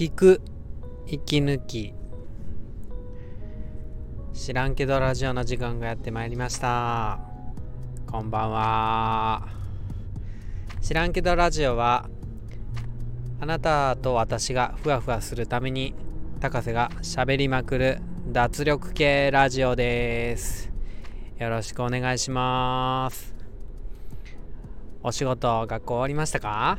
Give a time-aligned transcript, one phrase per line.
[0.00, 0.40] 聞く
[1.06, 1.92] 息抜き。
[4.32, 7.20] 知らんけどラジオの時間がやってまいりました。
[8.10, 9.46] こんばんは。
[10.80, 12.08] 知らんけどラジオは
[13.42, 15.92] あなたと私がふわふわするために
[16.40, 20.72] 高瀬がしゃべりまくる脱力系ラジオです。
[21.38, 23.34] よろしくお願いします。
[25.02, 26.78] お仕事学校終わりましたか？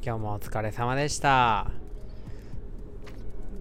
[0.00, 1.72] 今日もお疲れ様でした。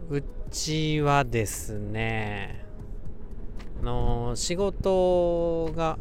[0.09, 2.63] うちはですね
[3.81, 5.97] あの仕事が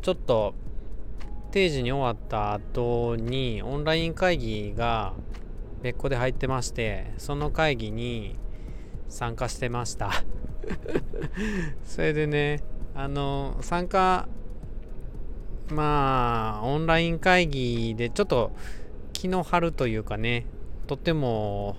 [0.00, 0.54] ちょっと
[1.50, 5.12] 定時に終わった後にオンライン会議が
[5.82, 8.36] 別個で入ってましてその会議に
[9.08, 10.10] 参加してました。
[11.84, 14.28] それでねあの参加
[15.68, 18.50] まあオンライン会議でちょっと
[19.24, 20.44] 気の張るというかね
[20.86, 21.78] とても、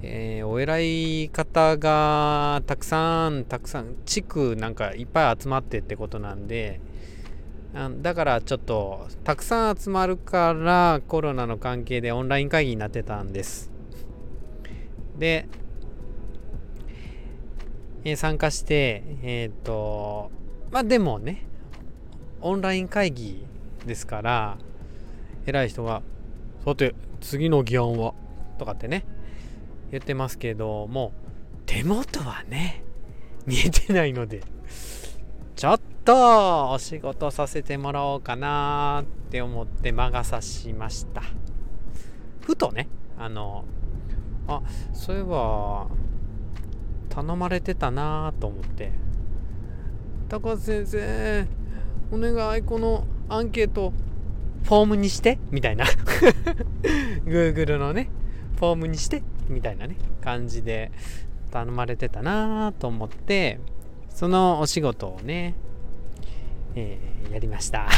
[0.00, 6.80] えー、お偉い方がたくさんたくさん地区なんかいっぱい集まってってことなんで
[8.00, 13.70] だからちょっとたくさん集まるからコロナの関係でオンライン会議になってたんです。
[15.18, 15.46] で、
[18.04, 20.30] えー、参加してえっ、ー、と
[20.70, 21.44] まあでもね
[22.40, 23.44] オンライン会議
[23.84, 24.56] ですから
[25.44, 26.02] 偉い人が
[26.64, 28.14] さて次の議案は？
[28.58, 29.04] とかってね
[29.90, 31.12] 言ってますけども
[31.66, 32.84] 手元はね
[33.46, 34.42] 見えてないので
[35.56, 41.22] ちょっとお仕事させてもらおうかなって思って魔が差しました。
[42.40, 43.64] ふとねあの
[44.46, 45.88] あそういえば
[47.08, 48.92] 頼まれてたなと思って。
[50.28, 51.46] 高瀬先生
[52.10, 53.92] お願いこのアンケート
[54.64, 55.84] フォームにしてみたいな。
[57.24, 58.08] Google のね
[58.56, 60.92] フォームにしてみたいなね感じで
[61.50, 63.60] 頼まれてたなと思って
[64.08, 65.54] そのお仕事をね、
[66.74, 67.88] えー、やりました。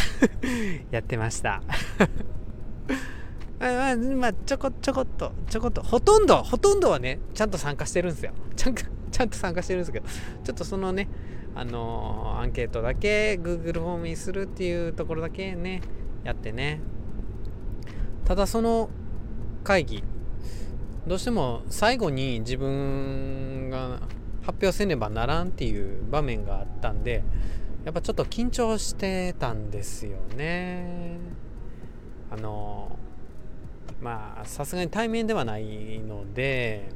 [0.90, 1.62] やってました。
[3.60, 8.32] まあ、まあ、ちょこちょこっとちょこっとほとんどほとんどはねちゃんと参加してるんですよ。
[8.56, 10.06] ちゃんちゃんと参加してるんですけど
[10.42, 11.08] ちょっとそのね
[11.54, 15.82] あのー、アンケートだけ Google フォームにするっていうところだけね
[16.24, 16.80] やってね。
[18.24, 18.88] ただその
[19.62, 20.02] 会議
[21.06, 24.00] どうしても最後に自分が
[24.42, 27.22] 発表せねばならんっていう場面があったんで
[27.84, 31.18] やっぱちょっと緊張してたんですよね。
[32.30, 32.98] あの
[34.00, 36.88] まあさすがに対面ではないので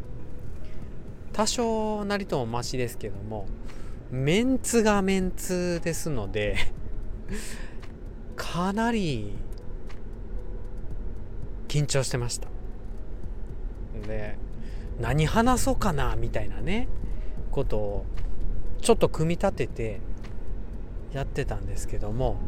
[1.33, 3.47] 多少なりともマシですけども
[4.11, 6.57] メンツがメンツですので
[8.39, 9.33] かなり
[11.67, 12.49] 緊張してました。
[14.07, 14.39] で
[15.01, 16.89] 何話そうかなみたいなね
[17.51, 18.07] ことを
[18.81, 20.01] ちょっと組み立てて
[21.13, 22.39] やってたんですけども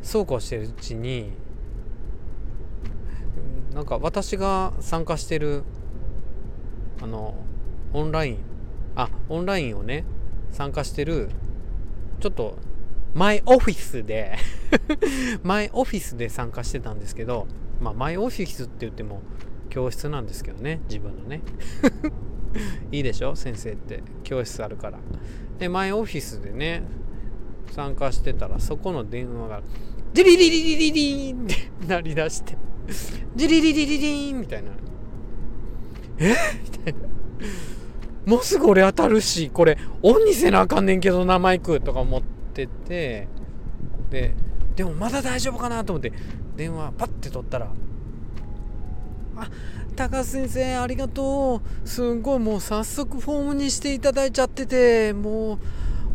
[0.00, 1.32] そうこうしてるうちに
[3.74, 5.64] なんか私が参加してる
[7.02, 7.34] あの
[7.92, 8.38] オンライン
[8.94, 10.04] あオンラインをね
[10.52, 11.30] 参加してる
[12.20, 12.56] ちょっと
[13.14, 14.36] マイオフィスで
[15.42, 17.46] マイオフィスで参加してたんですけど、
[17.80, 19.22] まあ、マイオフィスって言っても
[19.70, 21.40] 教室なんですけどね、自分のね。
[22.90, 23.36] いいでしょ？
[23.36, 24.98] 先生って教室あるから。
[25.58, 26.82] で、マイオフィスでね、
[27.72, 29.62] 参加してたら、そこの電話が、
[30.14, 31.54] ジリリリリリリーンって
[31.86, 32.56] 鳴り出して、
[33.36, 34.70] ジリリリリリーンみたいな。
[36.18, 36.34] え？
[36.64, 37.00] みたいな。
[38.24, 42.37] もうすぐ俺当たるし、これ、オンにせなあかんねんけどな、マイクとか思って。
[42.64, 43.28] ってて
[44.10, 44.34] で
[44.76, 46.12] でもまだ大丈夫かなと思って
[46.56, 47.68] 電話パッて取ったら
[49.36, 49.50] 「あ
[49.96, 51.88] 高須先生ありがとう。
[51.88, 55.58] すんごいもう早速フォームにしていただいちゃっててもう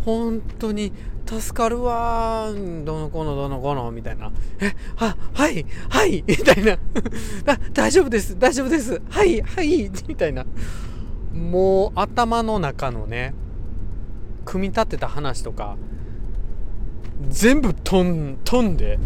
[0.05, 0.93] 本当に
[1.25, 4.31] 助かるわどの子のどの子のみたいな。
[4.59, 6.73] えははいはいみたいな。
[7.47, 9.01] あ大丈夫です大丈夫です。
[9.09, 10.45] はいはいみたいな。
[11.33, 13.33] もう頭の中のね
[14.45, 15.77] 組み立てた話とか
[17.29, 18.99] 全部飛ん飛んで。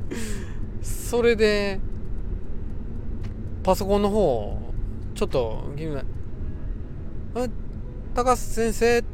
[0.82, 1.78] それで
[3.62, 4.58] パソコンの方
[5.14, 7.48] ちょっとえ
[8.14, 9.04] 高須先生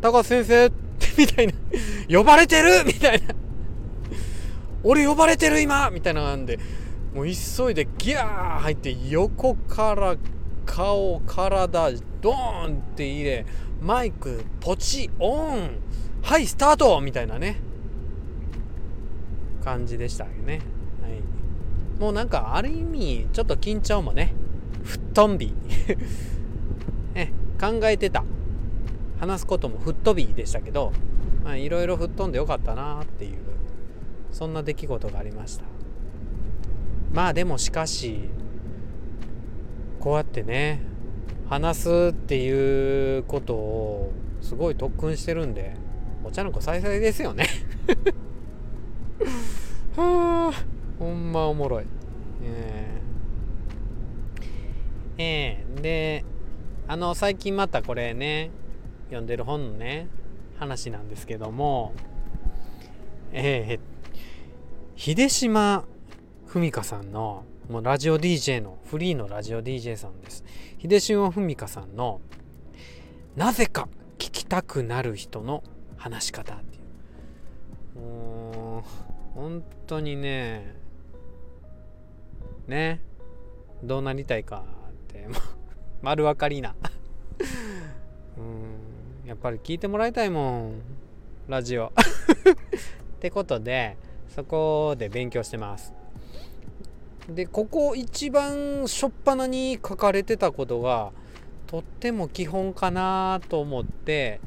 [0.00, 1.52] 高須先生ってみたいな。
[2.08, 2.84] 呼ばれてる？
[2.86, 3.34] みたいな。
[4.84, 5.90] 俺呼ばれてる今？
[5.90, 6.58] みたいなんで。
[7.14, 10.16] もう急いでギャー入って横から
[10.68, 13.46] 顔体ドーンって入れ
[13.80, 15.70] マイクポチオン
[16.20, 17.56] はいスタートみたいなね。
[19.64, 20.60] 感じでしたね、
[21.02, 24.32] はい、もうなんかある意味ちょっと緊張もね
[24.84, 25.52] 吹っ飛び
[27.14, 28.24] え 考えてた。
[29.18, 30.92] 話すことも吹っ飛びでしたけど
[31.56, 33.38] いろいろ吹っ飛んでよかったなっていう
[34.30, 35.64] そんな出来事がありました。
[37.12, 38.28] まあでもしかし
[40.00, 40.80] こうやってね
[41.48, 45.74] 話すっていうことをすごい特訓してるんで
[46.24, 47.46] お茶の子再々ですよね。
[49.96, 50.64] はあ
[50.98, 51.84] ほんまおもろい。
[52.42, 56.24] えー、えー、で
[56.86, 58.50] あの最近またこれね
[59.06, 60.08] 読んでる本のね
[60.58, 61.92] 話なんですけども
[63.32, 63.80] えー、
[64.96, 65.84] 秀島
[66.46, 70.42] 文香さんのもうラジオ DJ のフリーのラジオ DJ さんです。
[70.80, 72.22] 秀島文香さんの
[73.36, 75.62] なぜか聞きたくなる人の
[75.98, 76.80] 話し方ってい
[77.94, 78.00] う。
[78.00, 78.82] もう
[79.34, 80.74] 本当にね
[82.66, 83.02] ね
[83.82, 85.26] どうなりたいかって
[86.00, 86.74] 丸分かりな。
[88.38, 90.80] うんやっぱり聞いてもらいたいもん
[91.48, 91.92] ラジオ。
[91.92, 93.98] ってことで
[94.28, 95.97] そこで勉強してます。
[97.28, 101.12] でここ一番初っ端に書かれてたことが
[101.66, 104.40] とっても基本かなと思って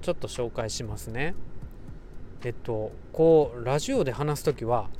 [0.00, 1.34] ちょっと紹介しますね。
[2.44, 4.90] えっとこうラジオで話す時は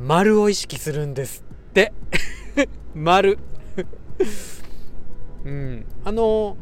[0.00, 1.92] 丸を意識するんですって。
[2.94, 3.38] 丸。
[5.44, 5.84] うん。
[6.04, 6.56] あの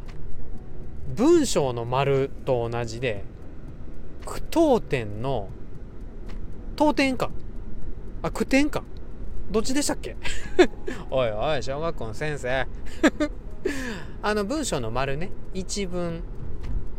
[1.14, 3.22] 文章の丸と同じで
[4.25, 5.50] 句読点の
[6.75, 7.31] 当点か。
[8.22, 8.82] あ句点か。
[9.50, 10.16] どっちでしたっけ？
[11.10, 12.66] おいおい小学校の先生。
[14.22, 15.31] あの文章の丸ね。
[15.54, 16.22] 一文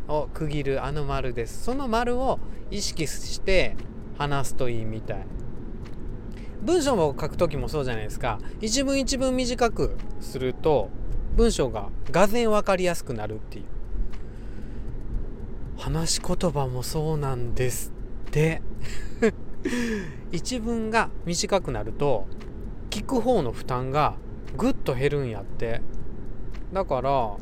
[0.07, 1.63] を区切るあの丸です。
[1.63, 2.39] その丸を
[2.71, 3.75] 意識して
[4.17, 5.25] 話すといいみたい。
[6.61, 8.39] 文章を書く時もそうじゃないですか。
[8.61, 10.89] 一文一文短くすると
[11.35, 13.65] 文章ががぜん分かりやすくなるっていう。
[15.77, 17.93] 話し言葉もそうなんです
[18.27, 18.61] って。
[20.31, 22.25] 一文が短くなると
[22.97, 24.15] 聞く方の負担が
[24.57, 25.81] ぐっと減るんやって。
[26.73, 27.37] だから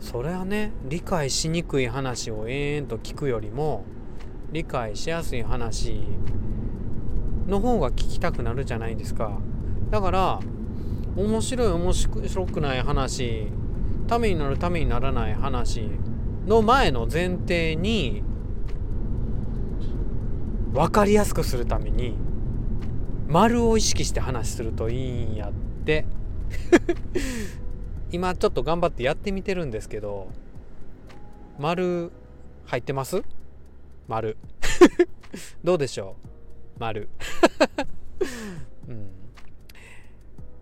[0.00, 3.84] それはね理解しにくい話を延々と聞くよりも
[4.50, 6.02] 理解しやすい話
[7.46, 9.38] の方が聞きたくなるじゃないですか。
[9.90, 10.40] だから
[11.14, 13.46] 面白い面白くない話
[14.08, 15.88] ためになるためにならない話
[16.46, 18.24] の前の前提に
[20.72, 22.16] 分かりやすくするために
[23.32, 25.52] 丸を意識して話するといいんやっ
[25.86, 26.04] て。
[28.12, 30.28] 今ちょっと頑張ってやってみてるんですけど
[31.58, 32.12] 丸
[32.66, 33.22] 入ってます？
[34.06, 34.36] 丸。
[35.64, 36.16] どうでしょ
[36.76, 36.78] う？
[36.78, 37.08] 丸。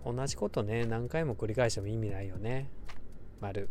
[0.06, 0.16] うん。
[0.16, 0.86] 同じことね。
[0.86, 2.70] 何回も繰り返しても意味ないよね。
[3.40, 3.68] 丸。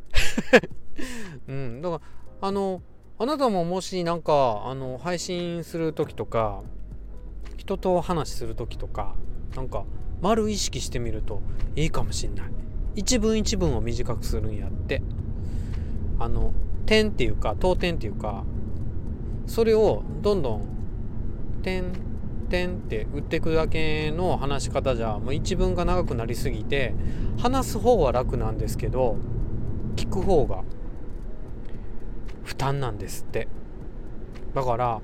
[1.48, 1.82] うん。
[1.82, 2.02] だか
[2.42, 2.82] らあの
[3.18, 6.64] あなたももしなんかあの配信する時とか
[7.60, 9.16] 人と話する時とか
[9.54, 9.84] なんか
[10.22, 11.42] 丸意識してみると
[11.76, 12.52] いいかもしんない。
[12.96, 15.02] 一文一文を短くするんやって。
[16.20, 16.54] あの
[16.86, 18.44] 点っていうか当点っていうか
[19.46, 20.62] それをどんどん
[21.62, 21.92] 点
[22.50, 26.94] 点って打っていくだけの話し方じゃもう一文が長くなりすぎて
[27.38, 29.18] 話す方は楽なんですけど
[29.98, 30.64] 聞く方が
[32.44, 33.50] 負担なんですって。
[34.56, 35.02] だから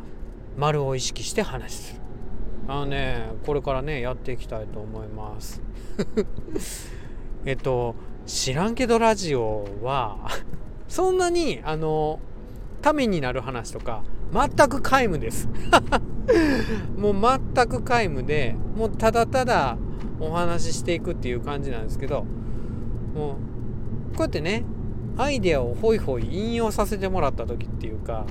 [0.57, 2.04] 丸を意識して話する。
[2.67, 5.61] あのねこれからねやっていきたいと思います。
[7.45, 7.95] えっと
[8.25, 10.17] 知らんけどラジオは
[10.87, 12.19] そんなにあの
[12.81, 14.03] ためになる話とか
[14.33, 15.47] 全く皆無です。
[16.97, 17.15] もう
[17.53, 19.77] 全く皆無でもうただただ
[20.19, 22.25] お話ししていくっていう感じなんですけど
[23.13, 23.37] も
[24.13, 24.65] うこうやってね
[25.17, 28.25] アイデアをホイホイ引用させてもらった時っていうか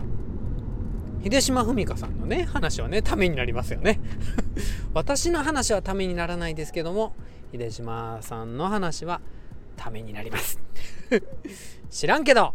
[1.25, 3.99] 秀島文香さんのね話はねためになりますよね。
[4.93, 7.15] 私の話はためにならないですけども
[7.51, 9.23] 秀島さんの話は
[9.77, 10.61] ためになります。
[11.91, 12.53] 知らんけど。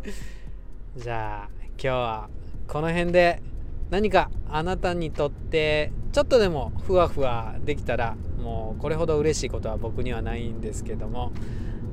[0.96, 2.28] じゃあ今日は
[2.68, 3.42] この辺で
[3.88, 11.32] 何かあなたにとってちょっとでもふわふわできたらもうこれほど嬉しいことは僕にはないんですけども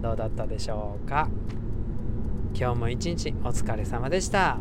[0.01, 1.29] どうだったでしょうか？
[2.53, 4.57] 今日も一日お疲れ様でした。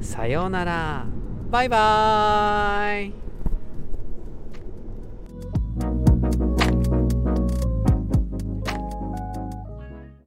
[0.00, 1.06] さようなら。
[1.50, 3.23] バイバーイ。